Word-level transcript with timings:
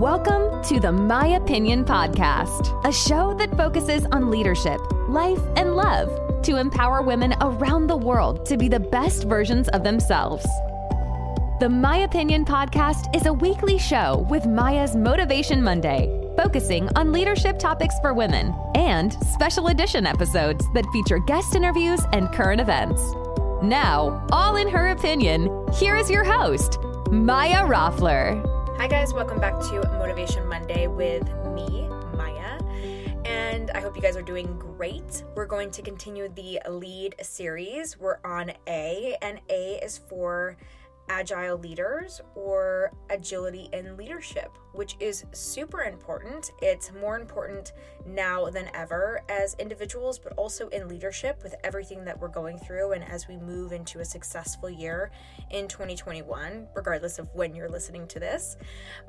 Welcome 0.00 0.64
to 0.64 0.80
the 0.80 0.90
My 0.90 1.26
Opinion 1.26 1.84
Podcast, 1.84 2.72
a 2.88 2.90
show 2.90 3.34
that 3.34 3.54
focuses 3.54 4.06
on 4.06 4.30
leadership, 4.30 4.80
life, 5.10 5.42
and 5.56 5.76
love 5.76 6.42
to 6.44 6.56
empower 6.56 7.02
women 7.02 7.34
around 7.42 7.86
the 7.86 7.98
world 7.98 8.46
to 8.46 8.56
be 8.56 8.66
the 8.66 8.80
best 8.80 9.24
versions 9.24 9.68
of 9.68 9.84
themselves. 9.84 10.46
The 11.60 11.68
My 11.68 11.98
Opinion 11.98 12.46
Podcast 12.46 13.14
is 13.14 13.26
a 13.26 13.32
weekly 13.34 13.76
show 13.76 14.26
with 14.30 14.46
Maya's 14.46 14.96
Motivation 14.96 15.62
Monday, 15.62 16.08
focusing 16.34 16.88
on 16.96 17.12
leadership 17.12 17.58
topics 17.58 17.96
for 18.00 18.14
women, 18.14 18.54
and 18.74 19.12
special 19.34 19.66
edition 19.66 20.06
episodes 20.06 20.64
that 20.72 20.86
feature 20.94 21.18
guest 21.18 21.54
interviews 21.54 22.00
and 22.14 22.32
current 22.32 22.62
events. 22.62 23.02
Now, 23.62 24.26
all 24.32 24.56
in 24.56 24.66
her 24.70 24.88
opinion, 24.92 25.50
here 25.74 25.96
is 25.96 26.08
your 26.08 26.24
host, 26.24 26.78
Maya 27.10 27.66
Roffler. 27.66 28.59
Hi, 28.80 28.86
guys, 28.86 29.12
welcome 29.12 29.38
back 29.38 29.60
to 29.60 29.86
Motivation 29.98 30.48
Monday 30.48 30.86
with 30.86 31.28
me, 31.54 31.86
Maya. 32.16 32.58
And 33.26 33.70
I 33.72 33.80
hope 33.80 33.94
you 33.94 34.00
guys 34.00 34.16
are 34.16 34.22
doing 34.22 34.58
great. 34.58 35.22
We're 35.34 35.44
going 35.44 35.70
to 35.72 35.82
continue 35.82 36.30
the 36.30 36.60
lead 36.66 37.14
series. 37.20 38.00
We're 38.00 38.20
on 38.24 38.52
A, 38.66 39.18
and 39.20 39.38
A 39.50 39.84
is 39.84 39.98
for 39.98 40.56
agile 41.10 41.58
leaders 41.58 42.20
or 42.36 42.92
agility 43.10 43.68
in 43.72 43.96
leadership, 43.96 44.56
which 44.72 44.96
is 45.00 45.24
super 45.32 45.82
important. 45.82 46.52
It's 46.62 46.92
more 46.92 47.18
important 47.18 47.72
now 48.06 48.48
than 48.48 48.70
ever 48.74 49.22
as 49.28 49.54
individuals, 49.58 50.20
but 50.20 50.32
also 50.34 50.68
in 50.68 50.88
leadership 50.88 51.42
with 51.42 51.56
everything 51.64 52.04
that 52.04 52.18
we're 52.18 52.28
going 52.28 52.58
through 52.58 52.92
and 52.92 53.04
as 53.04 53.26
we 53.26 53.36
move 53.36 53.72
into 53.72 53.98
a 53.98 54.04
successful 54.04 54.70
year 54.70 55.10
in 55.50 55.66
2021, 55.66 56.68
regardless 56.74 57.18
of 57.18 57.28
when 57.34 57.54
you're 57.56 57.68
listening 57.68 58.06
to 58.06 58.20
this. 58.20 58.56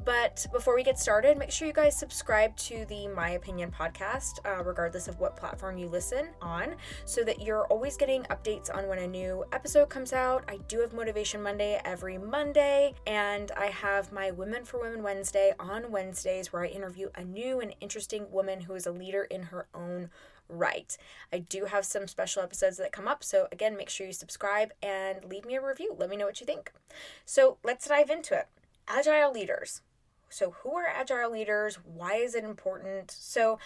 But 0.04 0.46
before 0.52 0.76
we 0.76 0.84
get 0.84 0.98
started, 0.98 1.38
make 1.38 1.52
sure 1.52 1.68
you 1.68 1.74
guys 1.74 1.96
subscribe 1.96 2.58
to 2.58 2.84
the 2.86 3.08
My 3.10 3.32
Opinion 3.32 3.72
podcast, 3.72 4.40
uh, 4.44 4.64
regardless 4.64 5.08
of 5.08 5.20
what 5.20 5.38
platform 5.38 5.78
you 5.78 5.88
listen 5.88 6.30
on, 6.42 6.76
so 7.06 7.24
that 7.24 7.42
you're 7.42 7.68
always 7.68 7.96
getting 7.96 8.24
updates 8.24 8.76
on 8.76 8.88
when 8.88 8.98
a 8.98 9.08
new 9.08 9.46
episode 9.52 9.90
comes 9.90 10.14
out. 10.14 10.44
I 10.48 10.58
do 10.68 10.80
have 10.80 10.94
Motivation 10.94 11.44
Monday 11.44 11.80
every 11.92 12.18
Monday, 12.18 12.94
and 13.06 13.52
I 13.58 13.66
have 13.66 14.14
my 14.14 14.32
Women 14.32 14.64
for 14.64 14.80
Women 14.80 15.04
Wednesday 15.04 15.52
on 15.60 15.92
Wednesdays 15.92 16.54
where 16.54 16.64
I 16.64 16.68
interview 16.68 17.10
a 17.16 17.26
new 17.26 17.60
and 17.60 17.76
interesting 17.82 18.32
woman 18.32 18.62
who 18.62 18.76
is 18.76 18.86
a 18.86 18.94
leader 18.94 19.24
in 19.26 19.44
her 19.44 19.68
own 19.76 20.10
right. 20.48 20.98
I 21.34 21.40
do 21.40 21.66
have 21.66 21.84
some 21.84 22.08
special 22.08 22.44
episodes 22.44 22.78
that 22.78 22.94
come 22.94 23.10
up, 23.10 23.26
so 23.26 23.50
again, 23.52 23.76
make 23.76 23.90
sure 23.90 24.08
you 24.08 24.14
subscribe 24.14 24.72
and 24.82 25.26
leave 25.26 25.44
me 25.44 25.56
a 25.56 25.62
review. 25.62 25.94
Let 26.00 26.10
me 26.10 26.16
know 26.16 26.28
what 26.28 26.40
you 26.40 26.46
think. 26.48 26.72
So 27.26 27.58
let's 27.62 27.90
dive 27.90 28.10
into 28.10 28.36
it. 28.36 28.48
Agile 28.88 29.34
leaders. 29.34 29.82
So, 30.30 30.52
who 30.64 30.74
are 30.76 30.88
agile 30.88 31.30
leaders? 31.30 31.76
Why 31.84 32.14
is 32.14 32.36
it 32.36 32.46
important? 32.46 33.12
So, 33.12 33.60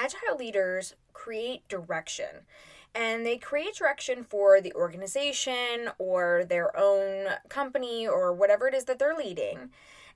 agile 0.00 0.36
leaders 0.38 0.94
create 1.12 1.66
direction 1.68 2.46
and 2.94 3.24
they 3.24 3.36
create 3.36 3.74
direction 3.76 4.24
for 4.24 4.60
the 4.60 4.72
organization 4.74 5.90
or 5.98 6.44
their 6.48 6.76
own 6.76 7.26
company 7.48 8.06
or 8.06 8.32
whatever 8.32 8.66
it 8.66 8.74
is 8.74 8.84
that 8.86 8.98
they're 8.98 9.16
leading. 9.16 9.70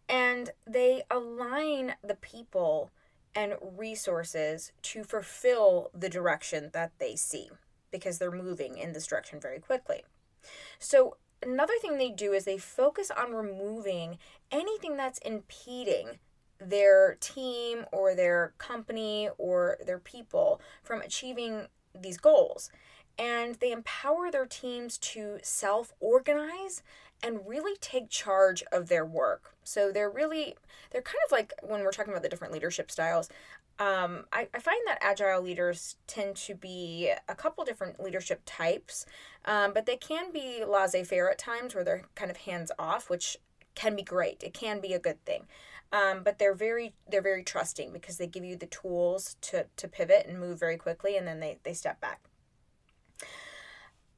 And 0.08 0.50
they 0.66 1.02
align 1.10 1.94
the 2.02 2.16
people 2.16 2.90
and 3.34 3.54
resources 3.76 4.72
to 4.82 5.04
fulfill 5.04 5.90
the 5.94 6.08
direction 6.08 6.70
that 6.72 6.92
they 6.98 7.16
see 7.16 7.48
because 7.90 8.18
they're 8.18 8.30
moving 8.30 8.76
in 8.76 8.92
this 8.92 9.06
direction 9.06 9.40
very 9.40 9.60
quickly. 9.60 10.02
So, 10.78 11.16
another 11.42 11.74
thing 11.80 11.96
they 11.96 12.10
do 12.10 12.32
is 12.32 12.44
they 12.44 12.58
focus 12.58 13.10
on 13.10 13.32
removing 13.32 14.18
anything 14.50 14.96
that's 14.96 15.18
impeding 15.20 16.18
their 16.58 17.16
team 17.20 17.84
or 17.92 18.14
their 18.14 18.54
company 18.58 19.28
or 19.38 19.78
their 19.84 19.98
people 19.98 20.60
from 20.82 21.00
achieving 21.00 21.66
these 21.98 22.16
goals. 22.16 22.70
And 23.18 23.54
they 23.56 23.70
empower 23.70 24.30
their 24.30 24.46
teams 24.46 24.98
to 24.98 25.38
self 25.42 25.92
organize 26.00 26.82
and 27.22 27.46
really 27.46 27.76
take 27.80 28.10
charge 28.10 28.62
of 28.72 28.88
their 28.88 29.04
work. 29.06 29.54
So 29.62 29.92
they're 29.92 30.10
really, 30.10 30.56
they're 30.90 31.02
kind 31.02 31.16
of 31.26 31.32
like 31.32 31.52
when 31.62 31.80
we're 31.80 31.92
talking 31.92 32.12
about 32.12 32.22
the 32.22 32.28
different 32.28 32.52
leadership 32.52 32.90
styles, 32.90 33.28
um, 33.78 34.24
I, 34.32 34.46
I 34.54 34.58
find 34.60 34.80
that 34.86 34.98
agile 35.00 35.42
leaders 35.42 35.96
tend 36.06 36.36
to 36.36 36.54
be 36.54 37.12
a 37.28 37.34
couple 37.34 37.64
different 37.64 38.00
leadership 38.00 38.42
types, 38.46 39.04
um, 39.46 39.72
but 39.74 39.86
they 39.86 39.96
can 39.96 40.32
be 40.32 40.64
laissez 40.64 41.02
faire 41.02 41.30
at 41.30 41.38
times 41.38 41.74
where 41.74 41.82
they're 41.82 42.04
kind 42.14 42.30
of 42.30 42.36
hands 42.38 42.70
off, 42.78 43.10
which 43.10 43.36
can 43.74 43.96
be 43.96 44.02
great. 44.02 44.42
It 44.44 44.54
can 44.54 44.80
be 44.80 44.92
a 44.92 45.00
good 45.00 45.24
thing. 45.24 45.46
Um, 45.92 46.22
but 46.24 46.38
they're 46.38 46.54
very 46.54 46.94
they're 47.08 47.22
very 47.22 47.44
trusting 47.44 47.92
because 47.92 48.18
they 48.18 48.26
give 48.26 48.44
you 48.44 48.56
the 48.56 48.66
tools 48.66 49.36
to 49.42 49.66
to 49.76 49.88
pivot 49.88 50.26
and 50.26 50.40
move 50.40 50.58
very 50.58 50.76
quickly 50.76 51.16
and 51.16 51.26
then 51.26 51.40
they 51.40 51.58
they 51.62 51.74
step 51.74 52.00
back. 52.00 52.20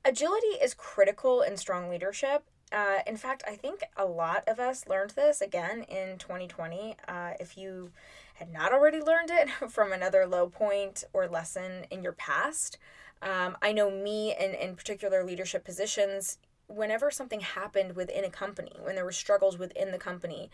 Agility 0.04 0.58
is 0.62 0.72
critical 0.72 1.42
in 1.42 1.56
strong 1.56 1.88
leadership. 1.90 2.44
Uh, 2.72 2.98
in 3.06 3.16
fact 3.16 3.44
i 3.46 3.54
think 3.54 3.84
a 3.96 4.04
lot 4.04 4.42
of 4.48 4.58
us 4.58 4.88
learned 4.88 5.10
this 5.10 5.40
again 5.40 5.82
in 5.82 6.18
2020 6.18 6.96
uh, 7.06 7.30
if 7.38 7.56
you 7.56 7.92
had 8.34 8.52
not 8.52 8.72
already 8.72 9.00
learned 9.00 9.30
it 9.30 9.48
from 9.70 9.92
another 9.92 10.26
low 10.26 10.48
point 10.48 11.04
or 11.12 11.28
lesson 11.28 11.86
in 11.92 12.02
your 12.02 12.12
past 12.12 12.76
um, 13.22 13.56
i 13.62 13.70
know 13.70 13.88
me 13.88 14.34
in, 14.36 14.52
in 14.52 14.74
particular 14.74 15.22
leadership 15.22 15.64
positions 15.64 16.38
whenever 16.66 17.08
something 17.08 17.38
happened 17.38 17.94
within 17.94 18.24
a 18.24 18.30
company 18.30 18.72
when 18.82 18.96
there 18.96 19.04
were 19.04 19.12
struggles 19.12 19.56
within 19.56 19.92
the 19.92 19.98
company 19.98 20.50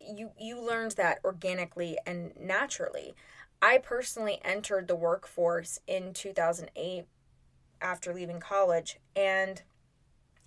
you 0.00 0.30
you 0.38 0.60
learned 0.60 0.92
that 0.92 1.18
organically 1.24 1.98
and 2.06 2.32
naturally. 2.38 3.14
I 3.60 3.78
personally 3.78 4.40
entered 4.44 4.86
the 4.86 4.94
workforce 4.94 5.80
in 5.86 6.12
2008 6.12 7.04
after 7.80 8.14
leaving 8.14 8.40
college 8.40 8.98
and 9.16 9.62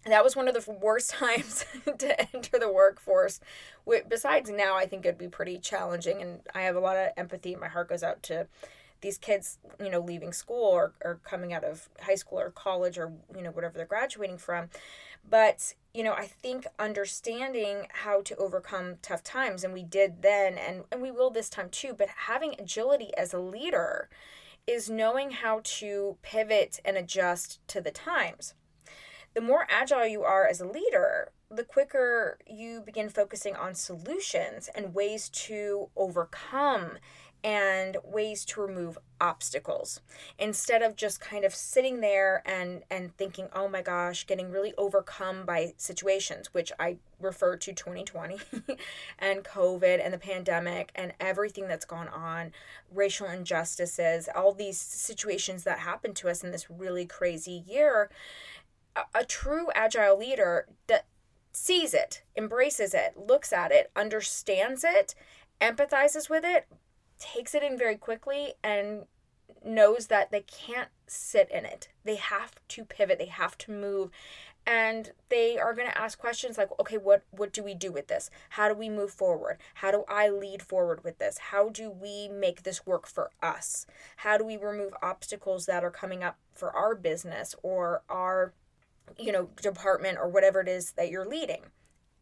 that 0.05 0.23
was 0.23 0.35
one 0.35 0.47
of 0.47 0.53
the 0.53 0.71
worst 0.71 1.11
times 1.19 1.65
to 1.97 2.35
enter 2.35 2.59
the 2.59 2.71
workforce. 2.71 3.39
Besides 4.07 4.49
now, 4.49 4.75
I 4.75 4.85
think 4.85 5.05
it'd 5.05 5.17
be 5.17 5.27
pretty 5.27 5.59
challenging, 5.59 6.21
and 6.21 6.41
I 6.55 6.61
have 6.61 6.75
a 6.75 6.79
lot 6.79 6.97
of 6.97 7.09
empathy. 7.17 7.55
My 7.55 7.67
heart 7.67 7.89
goes 7.89 8.03
out 8.03 8.23
to 8.23 8.47
these 9.01 9.17
kids, 9.17 9.57
you 9.79 9.89
know, 9.89 9.99
leaving 9.99 10.31
school 10.31 10.63
or, 10.63 10.93
or 11.03 11.19
coming 11.23 11.53
out 11.53 11.63
of 11.63 11.89
high 12.01 12.15
school 12.15 12.39
or 12.39 12.51
college 12.51 12.97
or, 12.97 13.11
you 13.35 13.41
know, 13.41 13.51
whatever 13.51 13.77
they're 13.77 13.85
graduating 13.85 14.37
from. 14.37 14.69
But, 15.27 15.73
you 15.93 16.03
know, 16.03 16.13
I 16.13 16.25
think 16.25 16.65
understanding 16.79 17.87
how 17.89 18.21
to 18.21 18.35
overcome 18.37 18.95
tough 19.01 19.23
times, 19.23 19.63
and 19.63 19.73
we 19.73 19.83
did 19.83 20.21
then, 20.21 20.57
and, 20.57 20.83
and 20.91 21.01
we 21.01 21.11
will 21.11 21.29
this 21.29 21.49
time 21.49 21.69
too, 21.69 21.93
but 21.97 22.09
having 22.27 22.55
agility 22.57 23.11
as 23.17 23.33
a 23.33 23.39
leader 23.39 24.09
is 24.67 24.89
knowing 24.89 25.31
how 25.31 25.61
to 25.63 26.17
pivot 26.21 26.79
and 26.85 26.97
adjust 26.97 27.59
to 27.67 27.81
the 27.81 27.91
times. 27.91 28.53
The 29.33 29.41
more 29.41 29.67
agile 29.69 30.05
you 30.05 30.23
are 30.23 30.47
as 30.47 30.61
a 30.61 30.67
leader, 30.67 31.31
the 31.53 31.63
quicker 31.63 32.37
you 32.47 32.81
begin 32.81 33.09
focusing 33.09 33.55
on 33.55 33.75
solutions 33.75 34.69
and 34.73 34.93
ways 34.93 35.29
to 35.29 35.89
overcome 35.95 36.97
and 37.43 37.97
ways 38.03 38.45
to 38.45 38.61
remove 38.61 38.97
obstacles. 39.19 39.99
Instead 40.37 40.81
of 40.81 40.95
just 40.95 41.19
kind 41.19 41.43
of 41.43 41.55
sitting 41.55 41.99
there 41.99 42.43
and 42.45 42.83
and 42.89 43.15
thinking 43.17 43.47
oh 43.53 43.67
my 43.67 43.81
gosh 43.81 44.25
getting 44.27 44.51
really 44.51 44.73
overcome 44.77 45.45
by 45.45 45.73
situations 45.77 46.53
which 46.53 46.71
i 46.79 46.97
refer 47.19 47.55
to 47.55 47.71
2020 47.71 48.39
and 49.19 49.43
covid 49.43 50.03
and 50.03 50.13
the 50.13 50.17
pandemic 50.17 50.91
and 50.95 51.13
everything 51.19 51.67
that's 51.67 51.85
gone 51.85 52.07
on 52.07 52.51
racial 52.91 53.27
injustices 53.27 54.27
all 54.35 54.53
these 54.53 54.79
situations 54.79 55.63
that 55.63 55.79
happened 55.79 56.15
to 56.15 56.29
us 56.29 56.43
in 56.43 56.51
this 56.51 56.69
really 56.69 57.05
crazy 57.05 57.63
year 57.67 58.09
a, 58.95 59.01
a 59.19 59.25
true 59.25 59.67
agile 59.75 60.17
leader 60.17 60.65
that 60.87 61.05
sees 61.51 61.93
it 61.93 62.23
embraces 62.37 62.93
it 62.93 63.15
looks 63.17 63.51
at 63.51 63.71
it 63.71 63.91
understands 63.95 64.83
it 64.83 65.15
empathizes 65.59 66.29
with 66.29 66.43
it 66.43 66.67
takes 67.19 67.53
it 67.53 67.63
in 67.63 67.77
very 67.77 67.95
quickly 67.95 68.53
and 68.63 69.03
knows 69.63 70.07
that 70.07 70.31
they 70.31 70.41
can't 70.41 70.89
sit 71.07 71.49
in 71.51 71.65
it. 71.65 71.89
They 72.03 72.15
have 72.15 72.55
to 72.69 72.85
pivot, 72.85 73.19
they 73.19 73.25
have 73.25 73.57
to 73.59 73.71
move. 73.71 74.09
And 74.65 75.11
they 75.29 75.57
are 75.57 75.73
going 75.73 75.89
to 75.89 75.97
ask 75.99 76.19
questions 76.19 76.55
like 76.55 76.69
okay 76.79 76.97
what 76.97 77.23
what 77.31 77.51
do 77.51 77.63
we 77.63 77.73
do 77.73 77.91
with 77.91 78.07
this? 78.07 78.29
How 78.49 78.67
do 78.69 78.75
we 78.75 78.89
move 78.89 79.11
forward? 79.11 79.57
How 79.75 79.89
do 79.89 80.03
i 80.07 80.29
lead 80.29 80.61
forward 80.61 81.03
with 81.03 81.17
this? 81.17 81.39
How 81.39 81.69
do 81.69 81.89
we 81.89 82.27
make 82.27 82.61
this 82.61 82.85
work 82.85 83.07
for 83.07 83.31
us? 83.41 83.87
How 84.17 84.37
do 84.37 84.45
we 84.45 84.57
remove 84.57 84.93
obstacles 85.01 85.65
that 85.65 85.83
are 85.83 85.89
coming 85.89 86.23
up 86.23 86.37
for 86.53 86.71
our 86.75 86.93
business 86.93 87.55
or 87.63 88.03
our 88.07 88.53
you 89.17 89.31
know 89.31 89.49
department 89.61 90.17
or 90.17 90.27
whatever 90.27 90.61
it 90.61 90.67
is 90.67 90.91
that 90.91 91.09
you're 91.09 91.27
leading 91.27 91.61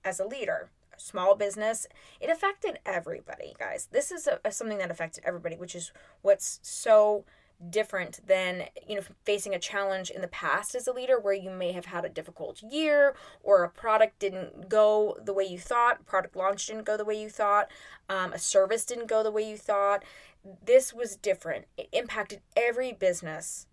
as 0.03 0.19
a 0.19 0.25
leader 0.25 0.69
small 1.01 1.35
business, 1.35 1.87
it 2.19 2.29
affected 2.29 2.79
everybody, 2.85 3.55
guys. 3.57 3.87
This 3.91 4.11
is 4.11 4.27
a, 4.27 4.51
something 4.51 4.77
that 4.79 4.91
affected 4.91 5.23
everybody, 5.25 5.55
which 5.55 5.75
is 5.75 5.91
what's 6.21 6.59
so 6.61 7.25
different 7.69 8.25
than 8.25 8.63
you 8.87 8.95
know 8.95 9.01
facing 9.25 9.53
a 9.53 9.59
challenge 9.59 10.09
in 10.09 10.21
the 10.21 10.29
past 10.29 10.75
as 10.75 10.87
a 10.87 10.93
leader 10.93 11.19
where 11.19 11.33
you 11.33 11.49
may 11.49 11.73
have 11.73 11.87
had 11.87 12.05
a 12.05 12.09
difficult 12.09 12.61
year 12.63 13.13
or 13.43 13.65
a 13.65 13.69
product 13.69 14.17
didn't 14.19 14.69
go 14.69 15.17
the 15.25 15.33
way 15.33 15.43
you 15.43 15.59
thought 15.59 16.05
product 16.05 16.37
launch 16.37 16.67
didn't 16.67 16.85
go 16.85 16.95
the 16.95 17.03
way 17.03 17.21
you 17.21 17.29
thought 17.29 17.67
um, 18.07 18.31
a 18.31 18.39
service 18.39 18.85
didn't 18.85 19.07
go 19.07 19.23
the 19.23 19.31
way 19.31 19.47
you 19.47 19.57
thought. 19.57 20.03
This 20.63 20.93
was 20.93 21.17
different. 21.17 21.65
It 21.77 21.89
impacted 21.91 22.39
every 22.55 22.93
business 22.93 23.67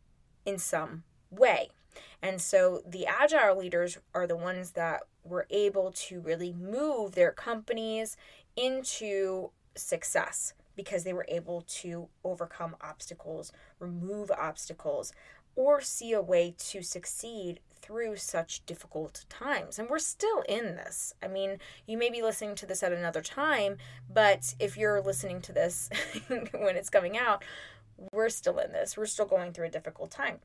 in 0.44 0.58
some 0.58 1.04
way 1.30 1.70
and 2.22 2.40
so 2.40 2.82
the 2.86 3.06
agile 3.06 3.58
leaders 3.58 3.98
are 4.14 4.26
the 4.26 4.36
ones 4.36 4.72
that 4.72 5.02
were 5.24 5.46
able 5.50 5.92
to 5.92 6.20
really 6.20 6.52
move 6.52 7.14
their 7.14 7.32
companies 7.32 8.16
into 8.56 9.50
success 9.74 10.54
because 10.76 11.04
they 11.04 11.12
were 11.12 11.26
able 11.28 11.62
to 11.62 12.08
overcome 12.22 12.76
obstacles, 12.80 13.52
remove 13.78 14.30
obstacles, 14.30 15.12
or 15.54 15.80
see 15.80 16.12
a 16.12 16.20
way 16.20 16.54
to 16.58 16.82
succeed 16.82 17.60
through 17.80 18.16
such 18.16 18.64
difficult 18.66 19.24
times. 19.28 19.78
And 19.78 19.88
we're 19.88 19.98
still 19.98 20.42
in 20.48 20.76
this. 20.76 21.14
I 21.22 21.28
mean, 21.28 21.58
you 21.86 21.96
may 21.96 22.10
be 22.10 22.22
listening 22.22 22.54
to 22.56 22.66
this 22.66 22.82
at 22.82 22.92
another 22.92 23.22
time, 23.22 23.76
but 24.12 24.54
if 24.58 24.76
you're 24.76 25.00
listening 25.00 25.40
to 25.42 25.52
this 25.52 25.88
when 26.28 26.76
it's 26.76 26.90
coming 26.90 27.16
out, 27.16 27.44
we're 28.12 28.28
still 28.28 28.58
in 28.58 28.72
this. 28.72 28.96
We're 28.96 29.06
still 29.06 29.26
going 29.26 29.52
through 29.52 29.66
a 29.66 29.70
difficult 29.70 30.10
time. 30.10 30.40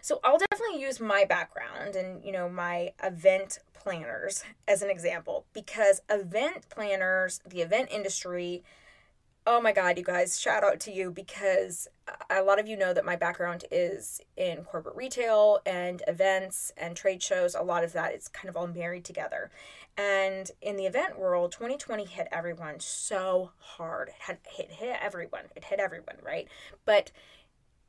So 0.00 0.20
I'll 0.24 0.38
definitely 0.38 0.80
use 0.80 1.00
my 1.00 1.24
background 1.24 1.94
and, 1.96 2.24
you 2.24 2.32
know, 2.32 2.48
my 2.48 2.92
event 3.02 3.58
planners 3.74 4.44
as 4.66 4.82
an 4.82 4.90
example 4.90 5.46
because 5.52 6.00
event 6.08 6.68
planners, 6.68 7.40
the 7.48 7.60
event 7.60 7.88
industry, 7.90 8.62
Oh 9.44 9.60
my 9.60 9.72
God, 9.72 9.98
you 9.98 10.04
guys, 10.04 10.40
shout 10.40 10.62
out 10.62 10.78
to 10.80 10.92
you 10.92 11.10
because 11.10 11.88
a 12.30 12.44
lot 12.44 12.60
of 12.60 12.68
you 12.68 12.76
know 12.76 12.94
that 12.94 13.04
my 13.04 13.16
background 13.16 13.64
is 13.72 14.20
in 14.36 14.62
corporate 14.62 14.94
retail 14.94 15.58
and 15.66 16.00
events 16.06 16.70
and 16.76 16.96
trade 16.96 17.20
shows. 17.20 17.56
A 17.56 17.62
lot 17.62 17.82
of 17.82 17.92
that 17.92 18.14
is 18.14 18.28
kind 18.28 18.48
of 18.48 18.56
all 18.56 18.68
married 18.68 19.04
together. 19.04 19.50
And 19.96 20.48
in 20.60 20.76
the 20.76 20.86
event 20.86 21.18
world, 21.18 21.50
2020 21.50 22.04
hit 22.04 22.28
everyone 22.30 22.78
so 22.78 23.50
hard. 23.58 24.10
It 24.10 24.14
had 24.20 24.38
hit, 24.48 24.70
hit 24.70 24.96
everyone. 25.02 25.46
It 25.56 25.64
hit 25.64 25.80
everyone, 25.80 26.18
right? 26.24 26.46
But 26.84 27.10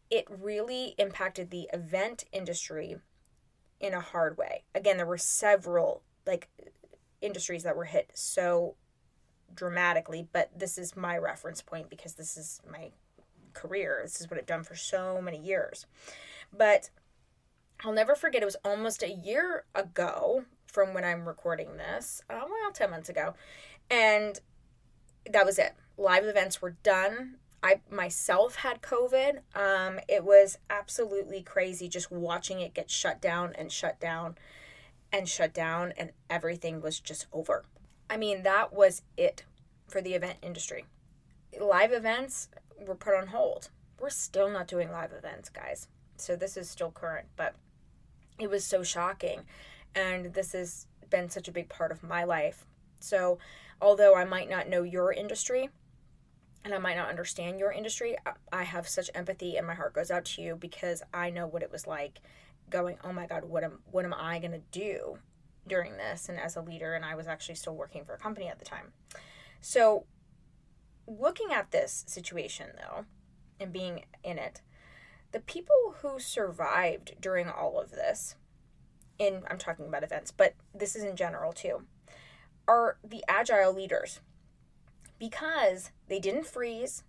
it 0.09 0.25
really 0.29 0.95
impacted 0.97 1.49
the 1.49 1.69
event 1.73 2.25
industry 2.31 2.97
in 3.79 3.93
a 3.93 3.99
hard 3.99 4.37
way. 4.37 4.63
Again, 4.73 4.97
there 4.97 5.05
were 5.05 5.17
several 5.17 6.03
like 6.25 6.49
industries 7.21 7.63
that 7.63 7.75
were 7.75 7.85
hit 7.85 8.11
so 8.13 8.75
dramatically, 9.53 10.27
but 10.31 10.57
this 10.57 10.77
is 10.77 10.95
my 10.95 11.17
reference 11.17 11.61
point 11.61 11.89
because 11.89 12.13
this 12.13 12.37
is 12.37 12.61
my 12.69 12.91
career. 13.53 13.99
This 14.03 14.19
is 14.21 14.29
what 14.29 14.39
I've 14.39 14.45
done 14.45 14.63
for 14.63 14.75
so 14.75 15.21
many 15.21 15.37
years. 15.37 15.85
But 16.51 16.89
I'll 17.83 17.93
never 17.93 18.15
forget, 18.15 18.41
it 18.41 18.45
was 18.45 18.55
almost 18.63 19.03
a 19.03 19.11
year 19.11 19.65
ago 19.75 20.45
from 20.67 20.93
when 20.93 21.03
I'm 21.03 21.27
recording 21.27 21.77
this, 21.77 22.21
uh, 22.29 22.41
well, 22.45 22.71
10 22.73 22.89
months 22.89 23.09
ago. 23.09 23.35
And 23.89 24.39
that 25.29 25.45
was 25.45 25.59
it. 25.59 25.73
Live 25.97 26.25
events 26.25 26.61
were 26.61 26.77
done. 26.83 27.37
I 27.63 27.79
myself 27.89 28.55
had 28.57 28.81
COVID. 28.81 29.39
Um, 29.55 29.99
it 30.09 30.25
was 30.25 30.57
absolutely 30.69 31.41
crazy 31.41 31.87
just 31.87 32.11
watching 32.11 32.59
it 32.59 32.73
get 32.73 32.91
shut 32.91 33.21
down 33.21 33.53
and 33.57 33.71
shut 33.71 34.01
down 34.01 34.35
and 35.13 35.29
shut 35.29 35.53
down, 35.53 35.93
and 35.95 36.11
everything 36.29 36.81
was 36.81 36.99
just 36.99 37.27
over. 37.31 37.63
I 38.09 38.17
mean, 38.17 38.43
that 38.43 38.73
was 38.73 39.03
it 39.15 39.45
for 39.87 40.01
the 40.01 40.13
event 40.13 40.39
industry. 40.41 40.85
Live 41.59 41.93
events 41.93 42.49
were 42.85 42.95
put 42.95 43.15
on 43.15 43.27
hold. 43.27 43.69
We're 43.99 44.09
still 44.09 44.49
not 44.49 44.67
doing 44.67 44.91
live 44.91 45.13
events, 45.13 45.49
guys. 45.49 45.87
So 46.17 46.35
this 46.35 46.57
is 46.57 46.69
still 46.69 46.91
current, 46.91 47.27
but 47.35 47.55
it 48.39 48.49
was 48.49 48.65
so 48.65 48.83
shocking. 48.83 49.41
And 49.95 50.33
this 50.33 50.53
has 50.53 50.87
been 51.09 51.29
such 51.29 51.47
a 51.47 51.51
big 51.51 51.69
part 51.69 51.91
of 51.91 52.03
my 52.03 52.23
life. 52.23 52.65
So, 52.99 53.37
although 53.79 54.15
I 54.15 54.25
might 54.25 54.49
not 54.49 54.67
know 54.67 54.81
your 54.81 55.13
industry 55.13 55.69
and 56.63 56.73
I 56.73 56.77
might 56.77 56.97
not 56.97 57.09
understand 57.09 57.59
your 57.59 57.71
industry, 57.71 58.15
I 58.51 58.63
have 58.63 58.87
such 58.87 59.09
empathy 59.13 59.57
and 59.57 59.67
my 59.67 59.73
heart 59.73 59.93
goes 59.93 60.11
out 60.11 60.25
to 60.25 60.41
you 60.41 60.55
because 60.55 61.03
I 61.13 61.29
know 61.29 61.47
what 61.47 61.63
it 61.63 61.71
was 61.71 61.87
like 61.87 62.21
going, 62.69 62.97
"Oh 63.03 63.13
my 63.13 63.27
god, 63.27 63.45
what 63.45 63.63
am 63.63 63.79
what 63.91 64.05
am 64.05 64.13
I 64.13 64.39
going 64.39 64.53
to 64.53 64.61
do 64.71 65.19
during 65.67 65.97
this 65.97 66.29
and 66.29 66.39
as 66.39 66.55
a 66.55 66.61
leader 66.61 66.93
and 66.93 67.05
I 67.05 67.15
was 67.15 67.27
actually 67.27 67.55
still 67.55 67.75
working 67.75 68.03
for 68.03 68.13
a 68.13 68.17
company 68.17 68.47
at 68.47 68.59
the 68.59 68.65
time. 68.65 68.91
So 69.61 70.05
looking 71.07 71.51
at 71.51 71.71
this 71.71 72.03
situation 72.07 72.67
though 72.77 73.05
and 73.59 73.71
being 73.71 74.05
in 74.23 74.37
it, 74.37 74.61
the 75.31 75.39
people 75.39 75.95
who 76.01 76.19
survived 76.19 77.15
during 77.19 77.49
all 77.49 77.79
of 77.79 77.91
this 77.91 78.35
in 79.19 79.43
I'm 79.49 79.57
talking 79.57 79.87
about 79.87 80.03
events, 80.03 80.31
but 80.31 80.53
this 80.73 80.95
is 80.95 81.03
in 81.03 81.15
general 81.15 81.53
too, 81.53 81.83
are 82.67 82.97
the 83.03 83.23
agile 83.27 83.73
leaders. 83.73 84.19
Because 85.29 85.91
they 86.09 86.19
didn't 86.19 86.47
freeze 86.47 87.03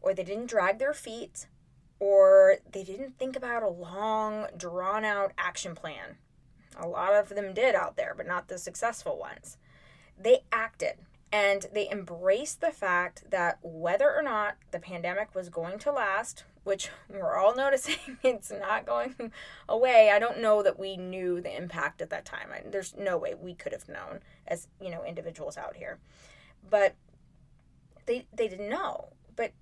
or 0.00 0.14
they 0.14 0.24
didn't 0.24 0.46
drag 0.46 0.78
their 0.78 0.94
feet 0.94 1.46
or 1.98 2.56
they 2.70 2.84
didn't 2.84 3.18
think 3.18 3.36
about 3.36 3.62
a 3.62 3.68
long 3.68 4.46
drawn 4.56 5.04
out 5.04 5.32
action 5.36 5.74
plan 5.74 6.16
a 6.80 6.88
lot 6.88 7.14
of 7.14 7.30
them 7.30 7.52
did 7.54 7.74
out 7.74 7.96
there, 7.96 8.14
but 8.16 8.26
not 8.26 8.48
the 8.48 8.58
successful 8.58 9.18
ones. 9.18 9.56
They 10.18 10.40
acted 10.52 10.94
and 11.32 11.66
they 11.72 11.88
embraced 11.88 12.60
the 12.60 12.72
fact 12.72 13.30
that 13.30 13.58
whether 13.62 14.12
or 14.12 14.22
not 14.22 14.56
the 14.72 14.80
pandemic 14.80 15.34
was 15.34 15.48
going 15.48 15.78
to 15.80 15.92
last, 15.92 16.44
which 16.64 16.90
we're 17.08 17.36
all 17.36 17.54
noticing 17.56 18.18
it's 18.22 18.50
not 18.50 18.86
going 18.86 19.32
away. 19.68 20.10
I 20.10 20.18
don't 20.18 20.40
know 20.40 20.62
that 20.62 20.78
we 20.78 20.96
knew 20.96 21.40
the 21.40 21.56
impact 21.56 22.02
at 22.02 22.10
that 22.10 22.24
time. 22.24 22.48
I, 22.52 22.62
there's 22.68 22.96
no 22.96 23.16
way 23.16 23.34
we 23.34 23.54
could 23.54 23.72
have 23.72 23.88
known 23.88 24.20
as, 24.46 24.68
you 24.80 24.90
know, 24.90 25.04
individuals 25.04 25.56
out 25.56 25.76
here. 25.76 25.98
But 26.68 26.94
they 28.10 28.26
they 28.34 28.48
didn't 28.48 28.68
know. 28.68 29.10
But 29.36 29.52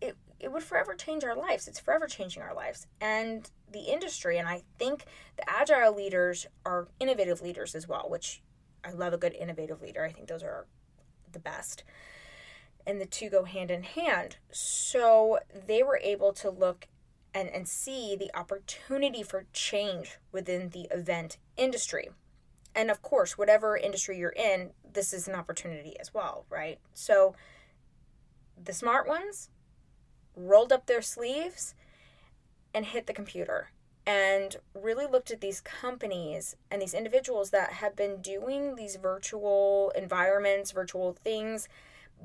it 0.00 0.16
it 0.38 0.52
would 0.52 0.62
forever 0.62 0.94
change 0.94 1.24
our 1.24 1.34
lives. 1.34 1.66
It's 1.66 1.80
forever 1.80 2.06
changing 2.06 2.42
our 2.42 2.54
lives. 2.54 2.86
And 3.00 3.50
the 3.72 3.80
industry. 3.80 4.38
And 4.38 4.46
I 4.46 4.62
think 4.78 5.06
the 5.36 5.50
agile 5.50 5.94
leaders 5.94 6.46
are 6.66 6.88
innovative 7.00 7.40
leaders 7.40 7.74
as 7.74 7.88
well, 7.88 8.06
which 8.08 8.42
I 8.84 8.92
love 8.92 9.14
a 9.14 9.18
good 9.18 9.34
innovative 9.34 9.80
leader. 9.80 10.04
I 10.04 10.12
think 10.12 10.28
those 10.28 10.42
are 10.42 10.66
the 11.32 11.38
best. 11.38 11.84
And 12.86 13.00
the 13.00 13.06
two 13.06 13.30
go 13.30 13.44
hand 13.44 13.70
in 13.70 13.82
hand. 13.82 14.36
So 14.52 15.38
they 15.66 15.82
were 15.82 15.98
able 16.02 16.34
to 16.34 16.50
look 16.50 16.86
and, 17.32 17.48
and 17.48 17.66
see 17.66 18.14
the 18.14 18.30
opportunity 18.38 19.22
for 19.22 19.46
change 19.54 20.18
within 20.30 20.68
the 20.68 20.86
event 20.90 21.38
industry. 21.56 22.10
And 22.74 22.90
of 22.90 23.02
course, 23.02 23.38
whatever 23.38 23.76
industry 23.76 24.18
you're 24.18 24.30
in, 24.30 24.70
this 24.92 25.12
is 25.12 25.28
an 25.28 25.34
opportunity 25.34 25.98
as 25.98 26.12
well, 26.12 26.44
right? 26.50 26.78
So 26.92 27.34
the 28.62 28.72
smart 28.72 29.06
ones 29.06 29.50
rolled 30.36 30.72
up 30.72 30.86
their 30.86 31.02
sleeves 31.02 31.74
and 32.72 32.86
hit 32.86 33.06
the 33.06 33.12
computer 33.12 33.68
and 34.06 34.56
really 34.74 35.06
looked 35.06 35.30
at 35.30 35.40
these 35.40 35.60
companies 35.60 36.56
and 36.70 36.82
these 36.82 36.94
individuals 36.94 37.50
that 37.50 37.74
have 37.74 37.96
been 37.96 38.20
doing 38.20 38.74
these 38.74 38.96
virtual 38.96 39.92
environments, 39.96 40.72
virtual 40.72 41.16
things. 41.24 41.68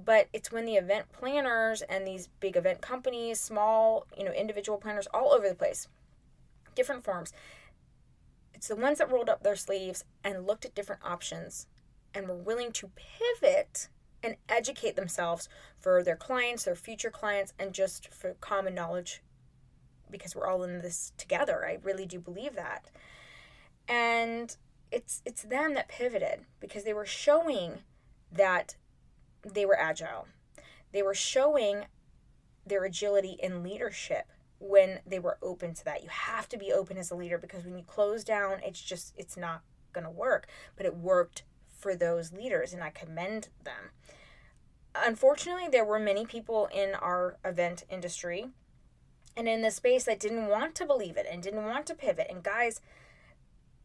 But 0.06 0.28
it's 0.34 0.52
when 0.52 0.66
the 0.66 0.76
event 0.76 1.12
planners 1.12 1.82
and 1.84 2.06
these 2.06 2.28
big 2.40 2.58
event 2.58 2.82
companies, 2.82 3.40
small, 3.40 4.06
you 4.18 4.26
know, 4.26 4.32
individual 4.32 4.78
planners 4.78 5.08
all 5.14 5.32
over 5.32 5.48
the 5.48 5.56
place, 5.56 5.88
different 6.76 7.04
forms, 7.04 7.34
it's 8.54 8.68
the 8.68 8.76
ones 8.76 8.98
that 8.98 9.10
rolled 9.10 9.30
up 9.30 9.44
their 9.44 9.56
sleeves 9.56 10.04
and 10.24 10.46
looked 10.46 10.66
at 10.66 10.76
different 10.76 11.02
options 11.04 11.68
and 12.14 12.28
were 12.28 12.36
willing 12.36 12.74
to 12.74 12.92
pivot 12.96 13.88
and 14.24 14.36
educate 14.48 14.96
themselves 14.96 15.48
for 15.78 16.04
their 16.04 16.16
clients, 16.16 16.64
their 16.64 16.76
future 16.76 17.10
clients, 17.10 17.54
and 17.58 17.74
just 17.74 18.14
for 18.14 18.36
common 18.42 18.76
knowledge 18.76 19.22
because 20.12 20.36
we're 20.36 20.48
all 20.48 20.64
in 20.64 20.82
this 20.82 21.14
together. 21.18 21.66
I 21.66 21.78
really 21.84 22.06
do 22.06 22.20
believe 22.20 22.56
that. 22.56 22.90
And 23.88 24.56
it's 24.92 25.22
it's 25.26 25.44
them 25.44 25.74
that 25.76 25.88
pivoted 25.88 26.42
because 26.60 26.84
they 26.84 26.94
were 26.94 27.06
showing 27.06 27.80
that 28.32 28.76
they 29.44 29.66
were 29.66 29.80
agile. 29.80 30.28
They 30.92 31.04
were 31.04 31.14
showing 31.14 31.86
their 32.66 32.84
agility 32.84 33.38
in 33.42 33.64
leadership 33.64 34.26
when 34.60 35.00
they 35.06 35.20
were 35.20 35.38
open 35.42 35.74
to 35.74 35.86
that. 35.86 36.04
You 36.04 36.10
have 36.10 36.50
to 36.50 36.58
be 36.58 36.74
open 36.74 36.98
as 36.98 37.12
a 37.12 37.16
leader 37.16 37.38
because 37.38 37.64
when 37.64 37.78
you 37.78 37.84
close 37.84 38.24
down, 38.24 38.60
it's 38.64 38.82
just 38.82 39.14
it's 39.18 39.38
not 39.38 39.62
going 39.94 40.04
to 40.06 40.12
work. 40.12 40.48
But 40.76 40.86
it 40.86 40.96
worked 40.96 41.44
for 41.80 41.96
those 41.96 42.34
leaders 42.34 42.74
and 42.74 42.84
I 42.84 42.90
commend 42.90 43.50
them. 43.64 43.92
Unfortunately, 44.96 45.68
there 45.72 45.86
were 45.86 46.00
many 46.00 46.26
people 46.26 46.68
in 46.74 46.94
our 46.96 47.38
event 47.46 47.84
industry 47.90 48.50
and 49.38 49.48
in 49.48 49.62
the 49.62 49.72
space 49.72 50.04
that 50.06 50.20
didn't 50.20 50.48
want 50.48 50.76
to 50.76 50.86
believe 50.86 51.16
it 51.16 51.28
and 51.32 51.42
didn't 51.42 51.66
want 51.66 51.86
to 51.88 51.96
pivot. 51.96 52.28
And 52.30 52.44
guys, 52.44 52.82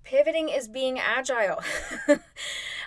pivoting 0.03 0.49
is 0.49 0.69
being 0.69 0.99
agile. 0.99 1.63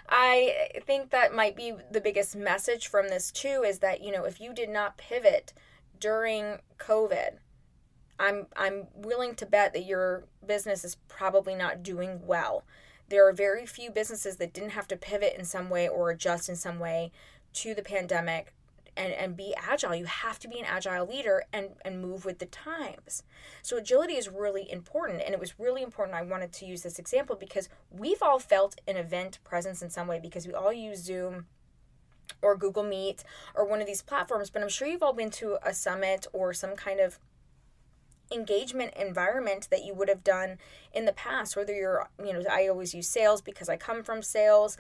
I 0.10 0.70
think 0.86 1.10
that 1.10 1.34
might 1.34 1.56
be 1.56 1.74
the 1.92 2.02
biggest 2.02 2.36
message 2.36 2.88
from 2.88 3.10
this 3.10 3.32
too 3.32 3.64
is 3.66 3.80
that, 3.80 4.02
you 4.02 4.12
know, 4.12 4.24
if 4.24 4.40
you 4.42 4.54
did 4.54 4.70
not 4.70 4.98
pivot 4.98 5.54
during 6.00 6.60
COVID, 6.78 7.38
I'm 8.20 8.48
I'm 8.56 8.88
willing 8.96 9.36
to 9.36 9.46
bet 9.46 9.74
that 9.74 9.86
your 9.86 10.26
business 10.46 10.84
is 10.84 10.96
probably 11.08 11.56
not 11.56 11.84
doing 11.84 12.26
well. 12.26 12.64
There 13.10 13.28
are 13.28 13.34
very 13.34 13.66
few 13.66 13.90
businesses 13.90 14.38
that 14.38 14.54
didn't 14.54 14.72
have 14.72 14.88
to 14.90 14.98
pivot 14.98 15.36
in 15.38 15.46
some 15.46 15.70
way 15.70 15.88
or 15.88 16.10
adjust 16.10 16.50
in 16.50 16.56
some 16.56 16.80
way 16.80 17.12
to 17.54 17.74
the 17.74 17.82
pandemic 17.82 18.54
and, 18.98 19.14
and 19.14 19.38
be 19.38 19.54
agile. 19.56 19.96
You 19.96 20.06
have 20.06 20.40
to 20.40 20.48
be 20.48 20.60
an 20.60 20.66
agile 20.66 21.06
leader 21.06 21.44
and, 21.54 21.70
and 21.86 22.02
move 22.02 22.26
with 22.26 22.40
the 22.40 22.48
times. 22.48 23.24
So, 23.62 23.78
agility 23.78 24.14
is 24.14 24.28
really 24.28 24.70
important. 24.70 25.22
And 25.24 25.34
it 25.34 25.40
was 25.40 25.60
really 25.60 25.84
important. 25.84 26.18
I 26.18 26.24
wanted 26.24 26.52
to 26.54 26.66
use 26.66 26.82
this 26.82 27.00
example 27.00 27.36
because 27.36 27.70
we've 27.92 28.22
all 28.22 28.40
felt 28.40 28.82
an 28.88 28.98
event 28.98 29.40
presence 29.44 29.82
in 29.82 29.90
some 29.90 30.08
way 30.08 30.20
because 30.20 30.48
we 30.48 30.54
all 30.54 30.74
use 30.74 31.04
Zoom 31.04 31.46
or 32.42 32.58
Google 32.58 32.84
Meet 32.84 33.24
or 33.56 33.66
one 33.66 33.80
of 33.80 33.88
these 33.88 34.02
platforms. 34.02 34.50
But 34.50 34.62
I'm 34.62 34.70
sure 34.70 34.88
you've 34.88 35.04
all 35.04 35.14
been 35.14 35.32
to 35.32 35.58
a 35.64 35.74
summit 35.74 36.28
or 36.34 36.54
some 36.54 36.76
kind 36.76 37.00
of 37.00 37.20
engagement 38.31 38.93
environment 38.96 39.67
that 39.72 39.86
you 39.86 39.93
would 39.93 40.10
have 40.10 40.24
done 40.24 40.57
in 40.93 41.05
the 41.05 41.13
past 41.13 41.55
whether 41.55 41.74
you're 41.74 42.10
you 42.24 42.34
know 42.34 42.43
i 42.51 42.67
always 42.67 42.93
use 42.93 43.07
sales 43.07 43.41
because 43.41 43.69
i 43.69 43.77
come 43.77 44.03
from 44.03 44.22
sales 44.22 44.77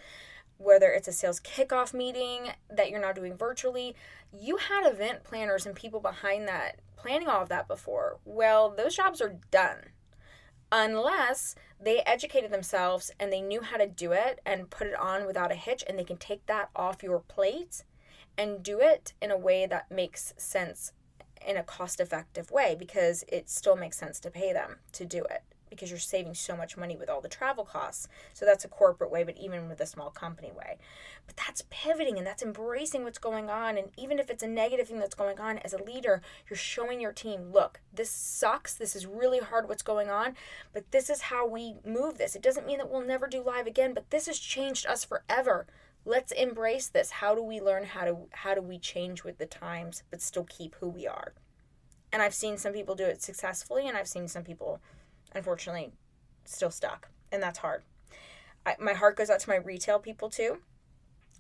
whether 0.57 0.91
it's 0.91 1.07
a 1.07 1.11
sales 1.11 1.39
kickoff 1.39 1.93
meeting 1.93 2.51
that 2.69 2.89
you're 2.89 2.99
now 2.99 3.11
doing 3.11 3.37
virtually, 3.37 3.95
you 4.37 4.57
had 4.57 4.89
event 4.89 5.23
planners 5.23 5.65
and 5.65 5.75
people 5.75 5.99
behind 5.99 6.47
that 6.47 6.79
planning 6.95 7.27
all 7.27 7.43
of 7.43 7.49
that 7.49 7.67
before. 7.67 8.17
Well, 8.25 8.73
those 8.75 8.95
jobs 8.95 9.21
are 9.21 9.39
done. 9.51 9.77
Unless 10.71 11.55
they 11.79 11.99
educated 11.99 12.51
themselves 12.51 13.11
and 13.19 13.31
they 13.31 13.39
knew 13.39 13.61
how 13.61 13.77
to 13.77 13.87
do 13.87 14.11
it 14.11 14.41
and 14.45 14.69
put 14.69 14.87
it 14.87 14.99
on 14.99 15.25
without 15.25 15.51
a 15.51 15.55
hitch, 15.55 15.83
and 15.87 15.97
they 15.97 16.03
can 16.03 16.17
take 16.17 16.45
that 16.47 16.69
off 16.75 17.03
your 17.03 17.19
plate 17.19 17.83
and 18.37 18.63
do 18.63 18.79
it 18.79 19.13
in 19.21 19.31
a 19.31 19.37
way 19.37 19.65
that 19.65 19.89
makes 19.89 20.33
sense 20.37 20.91
in 21.45 21.57
a 21.57 21.63
cost 21.63 21.99
effective 21.99 22.51
way 22.51 22.75
because 22.77 23.23
it 23.27 23.49
still 23.49 23.75
makes 23.75 23.97
sense 23.97 24.19
to 24.21 24.31
pay 24.31 24.53
them 24.53 24.77
to 24.93 25.05
do 25.05 25.23
it 25.25 25.43
because 25.69 25.89
you're 25.89 25.99
saving 25.99 26.33
so 26.33 26.55
much 26.55 26.77
money 26.77 26.95
with 26.95 27.09
all 27.09 27.21
the 27.21 27.27
travel 27.27 27.65
costs. 27.65 28.07
So 28.33 28.45
that's 28.45 28.65
a 28.65 28.69
corporate 28.69 29.11
way, 29.11 29.23
but 29.23 29.37
even 29.37 29.67
with 29.67 29.81
a 29.81 29.85
small 29.85 30.09
company 30.09 30.51
way. 30.51 30.77
But 31.25 31.37
that's 31.37 31.63
pivoting 31.69 32.17
and 32.17 32.25
that's 32.25 32.43
embracing 32.43 33.03
what's 33.03 33.17
going 33.17 33.49
on. 33.49 33.77
And 33.77 33.89
even 33.97 34.19
if 34.19 34.29
it's 34.29 34.43
a 34.43 34.47
negative 34.47 34.87
thing 34.87 34.99
that's 34.99 35.15
going 35.15 35.39
on, 35.39 35.57
as 35.59 35.73
a 35.73 35.83
leader, 35.83 36.21
you're 36.49 36.57
showing 36.57 37.01
your 37.01 37.11
team 37.11 37.51
look, 37.51 37.81
this 37.93 38.09
sucks. 38.09 38.73
This 38.73 38.95
is 38.95 39.05
really 39.05 39.39
hard 39.39 39.67
what's 39.67 39.83
going 39.83 40.09
on, 40.09 40.35
but 40.73 40.91
this 40.91 41.09
is 41.09 41.23
how 41.23 41.47
we 41.47 41.75
move 41.85 42.17
this. 42.17 42.35
It 42.35 42.41
doesn't 42.41 42.67
mean 42.67 42.77
that 42.77 42.89
we'll 42.89 43.05
never 43.05 43.27
do 43.27 43.43
live 43.43 43.67
again, 43.67 43.93
but 43.93 44.09
this 44.09 44.27
has 44.27 44.39
changed 44.39 44.85
us 44.85 45.03
forever. 45.03 45.67
Let's 46.07 46.31
embrace 46.31 46.87
this. 46.87 47.11
How 47.11 47.35
do 47.35 47.43
we 47.43 47.59
learn 47.59 47.83
how 47.83 48.05
to 48.05 48.17
how 48.31 48.55
do 48.55 48.61
we 48.61 48.79
change 48.79 49.25
with 49.25 49.39
the 49.39 49.45
times 49.45 50.03
but 50.09 50.21
still 50.21 50.45
keep 50.45 50.75
who 50.75 50.87
we 50.87 51.05
are? 51.05 51.33
And 52.13 52.21
I've 52.21 52.33
seen 52.33 52.57
some 52.57 52.71
people 52.71 52.95
do 52.95 53.03
it 53.03 53.21
successfully 53.21 53.89
and 53.89 53.97
I've 53.97 54.07
seen 54.07 54.29
some 54.29 54.43
people 54.43 54.79
unfortunately 55.35 55.91
still 56.45 56.71
stuck 56.71 57.09
and 57.31 57.43
that's 57.43 57.59
hard 57.59 57.83
I, 58.65 58.75
my 58.79 58.93
heart 58.93 59.17
goes 59.17 59.29
out 59.29 59.39
to 59.41 59.49
my 59.49 59.57
retail 59.57 59.99
people 59.99 60.29
too 60.29 60.59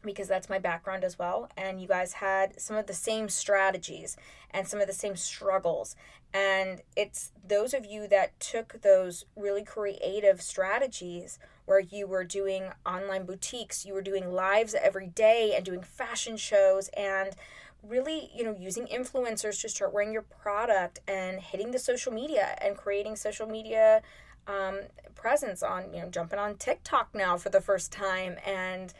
because 0.03 0.27
that's 0.27 0.49
my 0.49 0.59
background 0.59 1.03
as 1.03 1.17
well 1.17 1.49
and 1.57 1.81
you 1.81 1.87
guys 1.87 2.13
had 2.13 2.59
some 2.59 2.77
of 2.77 2.87
the 2.87 2.93
same 2.93 3.29
strategies 3.29 4.17
and 4.51 4.67
some 4.67 4.79
of 4.79 4.87
the 4.87 4.93
same 4.93 5.15
struggles 5.15 5.95
and 6.33 6.81
it's 6.95 7.31
those 7.45 7.73
of 7.73 7.85
you 7.85 8.07
that 8.07 8.37
took 8.39 8.81
those 8.81 9.25
really 9.35 9.63
creative 9.63 10.41
strategies 10.41 11.39
where 11.67 11.79
you 11.79 12.07
were 12.07 12.23
doing 12.23 12.71
online 12.85 13.25
boutiques 13.25 13.85
you 13.85 13.93
were 13.93 14.01
doing 14.01 14.31
lives 14.31 14.73
every 14.73 15.07
day 15.07 15.53
and 15.55 15.63
doing 15.63 15.83
fashion 15.83 16.35
shows 16.35 16.89
and 16.97 17.35
really, 17.83 18.29
you 18.35 18.43
know, 18.43 18.55
using 18.57 18.85
influencers 18.87 19.61
to 19.61 19.69
start 19.69 19.93
wearing 19.93 20.11
your 20.11 20.21
product 20.21 20.99
and 21.07 21.39
hitting 21.39 21.71
the 21.71 21.79
social 21.79 22.11
media 22.11 22.57
and 22.61 22.77
creating 22.77 23.15
social 23.15 23.47
media 23.47 24.01
um, 24.47 24.79
presence 25.15 25.63
on, 25.63 25.93
you 25.93 26.01
know, 26.01 26.09
jumping 26.09 26.39
on 26.39 26.55
TikTok 26.55 27.09
now 27.13 27.37
for 27.37 27.49
the 27.49 27.61
first 27.61 27.91
time 27.91 28.37
and, 28.45 28.93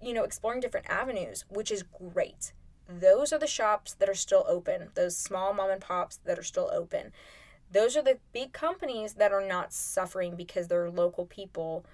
you 0.00 0.12
know, 0.12 0.24
exploring 0.24 0.60
different 0.60 0.88
avenues, 0.88 1.44
which 1.48 1.70
is 1.70 1.82
great. 1.82 2.52
Those 2.88 3.32
are 3.32 3.38
the 3.38 3.46
shops 3.46 3.94
that 3.94 4.08
are 4.08 4.14
still 4.14 4.44
open, 4.48 4.88
those 4.94 5.16
small 5.16 5.52
mom 5.52 5.70
and 5.70 5.80
pops 5.80 6.18
that 6.24 6.38
are 6.38 6.44
still 6.44 6.70
open. 6.72 7.12
Those 7.70 7.96
are 7.96 8.02
the 8.02 8.18
big 8.32 8.52
companies 8.52 9.14
that 9.14 9.32
are 9.32 9.46
not 9.46 9.72
suffering 9.72 10.36
because 10.36 10.68
their 10.68 10.90
local 10.90 11.26
people 11.26 11.84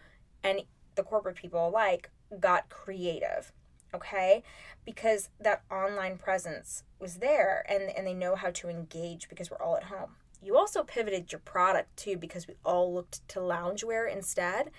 and 0.42 0.62
the 0.94 1.02
corporate 1.02 1.36
people 1.36 1.68
alike 1.68 2.10
got 2.40 2.68
creative 2.68 3.52
okay? 3.94 4.42
Because 4.84 5.30
that 5.40 5.62
online 5.70 6.18
presence 6.18 6.82
was 6.98 7.16
there 7.16 7.64
and 7.68 7.84
and 7.96 8.06
they 8.06 8.14
know 8.14 8.34
how 8.34 8.50
to 8.50 8.68
engage 8.68 9.28
because 9.28 9.50
we're 9.50 9.62
all 9.62 9.76
at 9.76 9.84
home. 9.84 10.16
You 10.42 10.58
also 10.58 10.82
pivoted 10.82 11.32
your 11.32 11.38
product 11.40 11.96
too 11.96 12.16
because 12.16 12.46
we 12.46 12.54
all 12.64 12.92
looked 12.92 13.26
to 13.28 13.38
loungewear 13.38 14.12
instead 14.12 14.70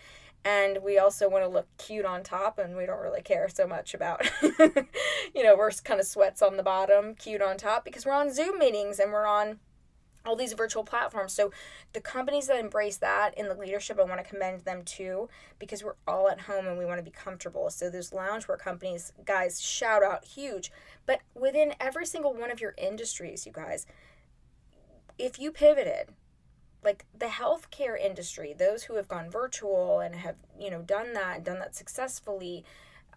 and 0.44 0.80
we 0.84 1.00
also 1.00 1.28
want 1.28 1.44
to 1.44 1.50
look 1.50 1.68
cute 1.78 2.06
on 2.06 2.22
top 2.22 2.60
and 2.60 2.78
we 2.78 2.86
don't 2.86 3.02
really 3.02 3.24
care 3.24 3.50
so 3.50 3.66
much 3.66 3.96
about 3.96 4.30
you 5.34 5.44
know 5.44 5.56
we're 5.58 5.72
kind 5.72 6.00
of 6.00 6.06
sweats 6.06 6.44
on 6.44 6.56
the 6.56 6.62
bottom 6.62 7.16
cute 7.16 7.42
on 7.42 7.58
top 7.58 7.84
because 7.84 8.06
we're 8.06 8.12
on 8.12 8.32
zoom 8.32 8.60
meetings 8.60 9.00
and 9.00 9.12
we're 9.12 9.26
on 9.26 9.58
all 10.26 10.36
these 10.36 10.54
virtual 10.54 10.84
platforms. 10.84 11.34
So 11.34 11.52
the 11.94 12.02
companies 12.02 12.48
that 12.48 12.60
embrace 12.60 12.98
that 12.98 13.38
in 13.38 13.48
the 13.48 13.56
leadership, 13.56 14.00
I 14.00 14.04
want 14.04 14.24
to 14.24 14.30
commend 14.30 14.62
them 14.62 14.84
too 14.84 15.30
because 15.60 15.84
we're 15.84 15.96
all 16.08 16.30
at 16.30 16.42
home 16.42 16.68
and 16.68 16.78
we 16.78 16.86
want 16.86 17.00
to 17.00 17.04
be 17.04 17.12
comfortable. 17.12 17.70
So 17.70 17.90
those 17.90 18.12
loungewear 18.12 18.58
companies, 18.58 19.14
guys, 19.26 19.62
shout 19.62 20.04
out 20.04 20.26
huge. 20.26 20.72
But 21.06 21.22
within 21.36 21.74
every 21.80 22.06
single 22.06 22.34
one 22.34 22.52
of 22.52 22.60
your 22.60 22.74
industries, 22.78 23.46
you 23.46 23.52
guys, 23.52 23.86
if 25.18 25.40
you 25.40 25.52
pivoted, 25.52 26.10
like 26.84 27.06
the 27.18 27.28
healthcare 27.28 28.00
industry, 28.00 28.54
those 28.58 28.84
who 28.84 28.96
have 28.96 29.08
gone 29.08 29.30
virtual 29.30 30.00
and 30.00 30.16
have, 30.16 30.36
you 30.60 30.70
know, 30.70 30.82
done 30.82 31.14
that 31.14 31.38
and 31.38 31.46
done 31.46 31.60
that 31.60 31.76
successfully, 31.76 32.64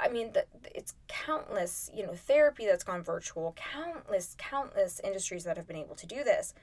I 0.00 0.08
mean, 0.08 0.32
the, 0.32 0.44
it's 0.74 0.94
countless, 1.08 1.90
you 1.94 2.06
know, 2.06 2.14
therapy 2.14 2.66
that's 2.66 2.84
gone 2.84 3.02
virtual, 3.02 3.54
countless, 3.56 4.36
countless 4.38 5.00
industries 5.02 5.44
that 5.44 5.56
have 5.56 5.66
been 5.66 5.76
able 5.76 5.96
to 5.96 6.06
do 6.06 6.22
this 6.22 6.54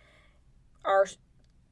are 0.86 1.08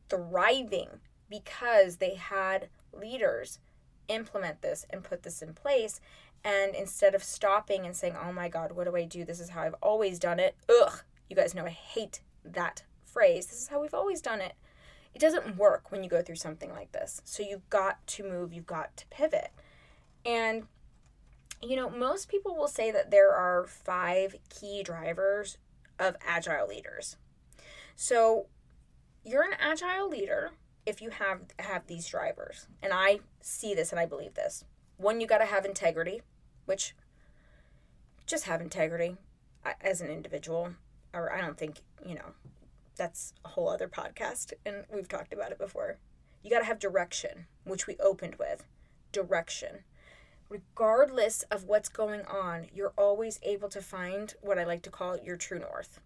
thriving 0.09 0.89
because 1.29 1.97
they 1.97 2.15
had 2.15 2.69
leaders 2.91 3.59
implement 4.07 4.61
this 4.61 4.85
and 4.89 5.03
put 5.03 5.23
this 5.23 5.41
in 5.41 5.53
place. 5.53 5.99
And 6.43 6.75
instead 6.75 7.15
of 7.15 7.23
stopping 7.23 7.85
and 7.85 7.95
saying, 7.95 8.15
oh 8.21 8.33
my 8.33 8.49
God, 8.49 8.73
what 8.73 8.85
do 8.85 8.95
I 8.95 9.05
do? 9.05 9.23
This 9.23 9.39
is 9.39 9.49
how 9.49 9.61
I've 9.61 9.75
always 9.81 10.19
done 10.19 10.39
it. 10.39 10.55
Ugh, 10.69 10.99
you 11.29 11.35
guys 11.35 11.55
know 11.55 11.65
I 11.65 11.69
hate 11.69 12.21
that 12.43 12.83
phrase. 13.05 13.47
This 13.47 13.61
is 13.61 13.67
how 13.69 13.81
we've 13.81 13.93
always 13.93 14.21
done 14.21 14.41
it. 14.41 14.53
It 15.13 15.19
doesn't 15.19 15.57
work 15.57 15.91
when 15.91 16.03
you 16.03 16.09
go 16.09 16.21
through 16.21 16.35
something 16.35 16.71
like 16.71 16.91
this. 16.91 17.21
So 17.23 17.43
you've 17.43 17.69
got 17.69 18.05
to 18.07 18.23
move, 18.23 18.51
you've 18.51 18.65
got 18.65 18.97
to 18.97 19.07
pivot. 19.07 19.51
And, 20.25 20.63
you 21.61 21.75
know, 21.75 21.89
most 21.89 22.29
people 22.29 22.55
will 22.55 22.67
say 22.67 22.91
that 22.91 23.11
there 23.11 23.31
are 23.31 23.65
five 23.65 24.35
key 24.49 24.83
drivers 24.83 25.57
of 25.99 26.17
agile 26.25 26.67
leaders. 26.67 27.17
So 27.95 28.47
you're 29.23 29.43
an 29.43 29.55
agile 29.59 30.09
leader 30.09 30.51
if 30.85 31.01
you 31.01 31.09
have 31.09 31.39
have 31.59 31.87
these 31.87 32.07
drivers. 32.07 32.67
And 32.81 32.91
I 32.93 33.19
see 33.41 33.73
this 33.73 33.91
and 33.91 33.99
I 33.99 34.05
believe 34.05 34.33
this. 34.33 34.65
One, 34.97 35.21
you 35.21 35.27
got 35.27 35.39
to 35.39 35.45
have 35.45 35.65
integrity, 35.65 36.21
which 36.65 36.95
just 38.25 38.45
have 38.45 38.61
integrity 38.61 39.17
as 39.81 40.01
an 40.01 40.09
individual. 40.09 40.73
Or 41.13 41.31
I 41.31 41.41
don't 41.41 41.57
think, 41.57 41.81
you 42.05 42.15
know, 42.15 42.33
that's 42.97 43.33
a 43.45 43.49
whole 43.49 43.69
other 43.69 43.87
podcast 43.87 44.53
and 44.65 44.85
we've 44.93 45.07
talked 45.07 45.33
about 45.33 45.51
it 45.51 45.59
before. 45.59 45.97
You 46.41 46.49
got 46.49 46.59
to 46.59 46.65
have 46.65 46.79
direction, 46.79 47.45
which 47.63 47.87
we 47.87 47.95
opened 47.97 48.35
with. 48.35 48.65
Direction. 49.11 49.79
Regardless 50.49 51.43
of 51.43 51.63
what's 51.63 51.89
going 51.89 52.21
on, 52.23 52.67
you're 52.73 52.93
always 52.97 53.39
able 53.43 53.69
to 53.69 53.81
find 53.81 54.33
what 54.41 54.59
I 54.59 54.65
like 54.65 54.81
to 54.83 54.89
call 54.89 55.17
your 55.17 55.37
true 55.37 55.59
north 55.59 55.99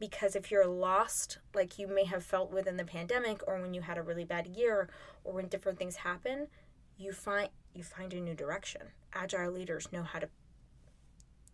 because 0.00 0.34
if 0.34 0.50
you're 0.50 0.66
lost 0.66 1.38
like 1.54 1.78
you 1.78 1.86
may 1.86 2.04
have 2.04 2.24
felt 2.24 2.50
within 2.50 2.76
the 2.76 2.84
pandemic 2.84 3.42
or 3.46 3.60
when 3.60 3.74
you 3.74 3.82
had 3.82 3.98
a 3.98 4.02
really 4.02 4.24
bad 4.24 4.48
year 4.48 4.88
or 5.22 5.34
when 5.34 5.46
different 5.46 5.78
things 5.78 5.96
happen 5.96 6.48
you 7.00 7.12
find 7.12 7.50
you 7.74 7.82
find 7.82 8.12
a 8.12 8.20
new 8.20 8.34
direction. 8.34 8.82
Agile 9.14 9.52
leaders 9.52 9.92
know 9.92 10.02
how 10.02 10.18
to 10.18 10.28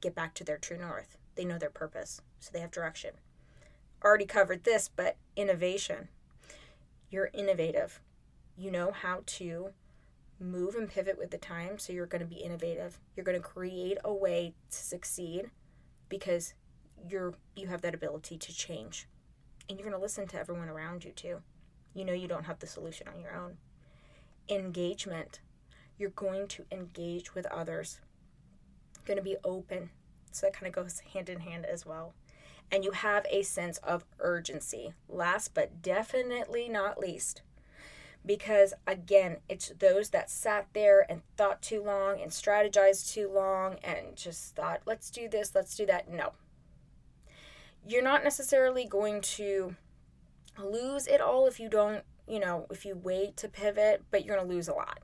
get 0.00 0.15
back 0.15 0.35
to 0.35 0.45
their 0.45 0.59
true 0.59 0.79
north. 0.79 1.19
They 1.35 1.45
know 1.45 1.59
their 1.59 1.71
purpose 1.71 2.21
so 2.41 2.50
they 2.53 2.61
have 2.61 2.71
direction. 2.71 3.12
Already 4.05 4.26
covered 4.26 4.65
this 4.65 4.88
but 4.95 5.17
innovation. 5.37 6.09
You're 7.11 7.31
innovative. 7.33 8.00
You 8.57 8.71
know 8.71 8.91
how 8.91 9.23
to 9.26 9.71
move 10.41 10.75
and 10.75 10.88
pivot 10.88 11.19
with 11.19 11.31
the 11.31 11.38
time 11.38 11.79
so 11.79 11.93
you're 11.93 12.07
going 12.07 12.21
to 12.21 12.26
be 12.26 12.43
innovative. 12.43 12.99
You're 13.15 13.25
going 13.25 13.41
to 13.41 13.49
create 13.49 13.99
a 14.05 14.12
way 14.12 14.55
to 14.71 14.76
succeed 14.76 15.50
because 16.09 16.55
you're 17.09 17.35
you 17.55 17.69
have 17.69 17.83
that 17.83 17.95
ability 17.95 18.38
to 18.38 18.55
change. 18.55 19.09
And 19.69 19.79
you're 19.79 19.88
going 19.88 19.99
to 19.99 20.03
listen 20.03 20.29
to 20.29 20.38
everyone 20.38 20.69
around 20.69 21.05
you 21.05 21.11
too. 21.11 21.43
You 21.95 22.05
know 22.05 22.12
you 22.12 22.29
don't 22.29 22.45
have 22.45 22.61
the 22.61 22.67
solution 22.67 23.09
on 23.09 23.21
your 23.21 23.35
own. 23.35 23.57
Engagement. 24.49 25.41
You're 25.99 26.11
going 26.11 26.47
to 26.49 26.65
engage 26.71 27.35
with 27.35 27.47
others. 27.47 28.00
You're 28.97 29.07
going 29.07 29.25
to 29.25 29.31
be 29.31 29.37
open. 29.45 29.91
So 30.31 30.47
that 30.47 30.53
kind 30.53 30.67
of 30.67 30.75
goes 30.75 31.00
hand 31.15 31.29
in 31.29 31.41
hand 31.41 31.65
as 31.65 31.87
well. 31.87 32.15
And 32.71 32.85
you 32.85 32.91
have 32.91 33.26
a 33.31 33.43
sense 33.43 33.79
of 33.79 34.05
urgency. 34.19 34.93
Last 35.09 35.55
but 35.55 35.83
definitely 35.83 36.69
not 36.69 36.99
least, 36.99 37.43
because 38.25 38.75
again, 38.87 39.38
it's 39.49 39.73
those 39.79 40.11
that 40.11 40.31
sat 40.31 40.67
there 40.73 41.07
and 41.09 41.23
thought 41.37 41.62
too 41.62 41.83
long 41.83 42.21
and 42.21 42.31
strategized 42.33 43.12
too 43.12 43.31
long 43.33 43.76
and 43.85 44.17
just 44.17 44.57
thought, 44.57 44.83
let's 44.85 45.11
do 45.11 45.29
this, 45.29 45.55
let's 45.55 45.76
do 45.76 45.87
that. 45.87 46.11
No. 46.11 46.33
You're 47.87 48.02
not 48.02 48.25
necessarily 48.25 48.87
going 48.87 49.21
to 49.23 49.76
lose 50.59 51.07
it 51.07 51.21
all 51.21 51.47
if 51.47 51.61
you 51.61 51.69
don't, 51.69 52.02
you 52.26 52.40
know, 52.40 52.66
if 52.71 52.85
you 52.85 52.97
wait 52.97 53.37
to 53.38 53.49
pivot, 53.49 54.02
but 54.11 54.25
you're 54.25 54.37
going 54.37 54.49
to 54.49 54.55
lose 54.55 54.69
a 54.69 54.75
lot. 54.75 55.00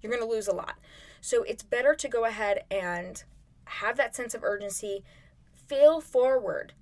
You're 0.00 0.12
going 0.12 0.22
to 0.22 0.32
lose 0.32 0.48
a 0.48 0.54
lot. 0.54 0.76
So 1.20 1.42
it's 1.42 1.62
better 1.62 1.94
to 1.94 2.08
go 2.08 2.24
ahead 2.24 2.64
and 2.70 3.22
have 3.64 3.96
that 3.96 4.14
sense 4.14 4.34
of 4.34 4.44
urgency, 4.44 5.04
fail 5.54 6.00
forward. 6.00 6.74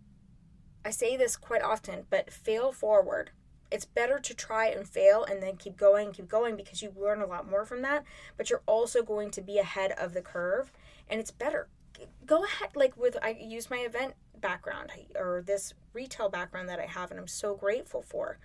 I 0.85 0.91
say 0.91 1.17
this 1.17 1.37
quite 1.37 1.63
often, 1.63 2.05
but 2.11 2.33
fail 2.33 2.73
forward 2.73 3.31
it's 3.71 3.85
better 3.85 4.19
to 4.19 4.35
try 4.35 4.67
and 4.67 4.89
fail 4.89 5.25
and 5.25 5.43
then 5.43 5.57
keep 5.57 5.77
going 5.77 6.13
keep 6.13 6.29
going 6.29 6.57
because 6.57 6.83
you 6.83 6.93
learn 6.97 7.21
a 7.21 7.27
lot 7.27 7.49
more 7.49 7.65
from 7.65 7.83
that 7.83 8.05
but 8.37 8.51
you're 8.51 8.63
also 8.67 9.03
going 9.03 9.31
to 9.31 9.41
be 9.41 9.59
ahead 9.59 9.93
of 9.93 10.13
the 10.13 10.21
curve 10.21 10.73
and 11.09 11.21
it's 11.21 11.31
better 11.31 11.69
go 12.27 12.45
ahead 12.45 12.71
like 12.75 12.97
with 12.97 13.17
i 13.23 13.31
use 13.31 13.71
my 13.71 13.79
event 13.79 14.15
background 14.41 14.91
or 15.17 15.43
this 15.45 15.75
retail 15.93 16.29
background 16.29 16.69
that 16.69 16.81
i 16.81 16.87
have 16.87 17.11
and 17.11 17.21
i'm 17.21 17.27
so 17.27 17.55
grateful 17.55 18.03
for 18.03 18.39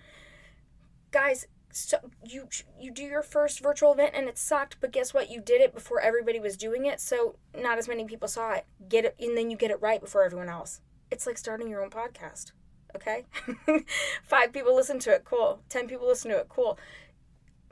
guys 1.11 1.47
so 1.71 1.97
you 2.23 2.47
you 2.79 2.91
do 2.91 3.03
your 3.03 3.21
first 3.21 3.61
virtual 3.61 3.93
event 3.93 4.11
and 4.13 4.27
it 4.27 4.37
sucked 4.37 4.77
but 4.79 4.91
guess 4.91 5.13
what 5.13 5.29
you 5.29 5.41
did 5.41 5.61
it 5.61 5.73
before 5.73 5.99
everybody 5.99 6.39
was 6.39 6.55
doing 6.57 6.85
it 6.85 6.99
so 7.01 7.35
not 7.57 7.77
as 7.77 7.87
many 7.87 8.05
people 8.05 8.27
saw 8.27 8.53
it 8.53 8.65
get 8.87 9.05
it 9.05 9.15
and 9.19 9.37
then 9.37 9.49
you 9.49 9.57
get 9.57 9.71
it 9.71 9.81
right 9.81 10.01
before 10.01 10.23
everyone 10.23 10.49
else 10.49 10.81
it's 11.11 11.27
like 11.27 11.37
starting 11.37 11.67
your 11.67 11.83
own 11.83 11.89
podcast 11.89 12.51
okay? 12.95 13.25
Five 14.23 14.53
people 14.53 14.75
listen 14.75 14.99
to 14.99 15.11
it, 15.11 15.25
cool. 15.25 15.61
Ten 15.69 15.87
people 15.87 16.07
listen 16.07 16.31
to 16.31 16.37
it, 16.37 16.49
cool. 16.49 16.79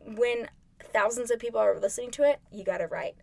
When 0.05 0.49
thousands 0.91 1.31
of 1.31 1.39
people 1.39 1.59
are 1.59 1.79
listening 1.79 2.11
to 2.11 2.23
it, 2.23 2.39
you 2.51 2.63
got 2.63 2.81
it 2.81 2.91
right. 2.91 3.15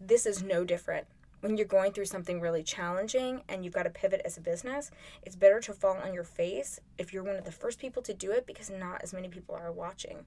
This 0.00 0.26
is 0.26 0.42
no 0.42 0.64
different. 0.64 1.06
When 1.40 1.56
you're 1.56 1.66
going 1.66 1.92
through 1.92 2.06
something 2.06 2.40
really 2.40 2.62
challenging 2.62 3.42
and 3.48 3.64
you've 3.64 3.74
got 3.74 3.84
to 3.84 3.90
pivot 3.90 4.22
as 4.24 4.36
a 4.36 4.40
business, 4.40 4.90
it's 5.22 5.36
better 5.36 5.60
to 5.60 5.72
fall 5.72 5.96
on 5.96 6.12
your 6.12 6.24
face 6.24 6.80
if 6.98 7.12
you're 7.12 7.22
one 7.22 7.36
of 7.36 7.44
the 7.44 7.52
first 7.52 7.78
people 7.78 8.02
to 8.02 8.14
do 8.14 8.32
it 8.32 8.46
because 8.46 8.70
not 8.70 9.02
as 9.02 9.12
many 9.12 9.28
people 9.28 9.54
are 9.54 9.70
watching. 9.70 10.24